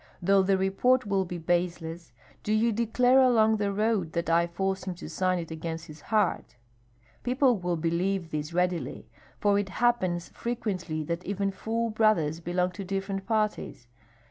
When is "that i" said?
4.13-4.47